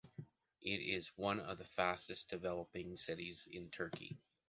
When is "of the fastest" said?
1.41-2.27